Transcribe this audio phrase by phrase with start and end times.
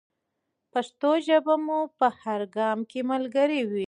[0.73, 3.79] پښتو ژبه مو په هر ګام کې ملګرې وي.